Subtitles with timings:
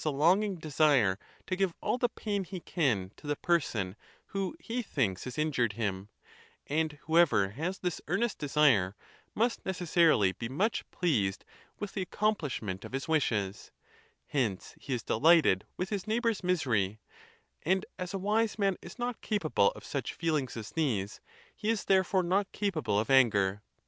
[0.03, 3.95] a longing desire to; give all the pain he can to the person
[4.29, 6.09] who he thinks has injured him;
[6.65, 8.95] and whoever has this earnest desire
[9.35, 11.45] must necessarily be much pleased
[11.77, 13.69] with the accom plishment of his wishes;
[14.25, 16.99] hence he is delighted with his neighbor's misery;
[17.61, 21.21] and as a wise man is not capable of such feelings as these,
[21.55, 23.61] he is therefore not capable of anger.